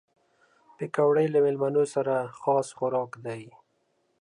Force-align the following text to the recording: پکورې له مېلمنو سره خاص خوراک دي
پکورې 0.77 1.25
له 1.33 1.39
مېلمنو 1.45 1.83
سره 1.93 2.13
خاص 2.39 2.67
خوراک 2.77 3.11
دي 3.25 3.43